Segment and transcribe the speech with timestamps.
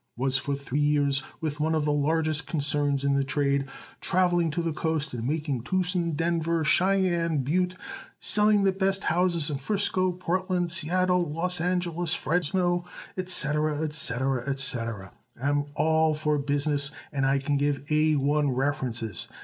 [0.17, 3.67] Was for three years with one of the largest concerns in the trade
[3.99, 7.75] traveling to the coast and making Tooson, Denver, Shyenne and Butte,
[8.19, 12.83] selling the best houses in Frisco, Portland, Seattle, Los Angles, Fresno
[13.15, 14.11] &c &c &c.
[14.11, 19.27] _Am all for business and can give A 1 references.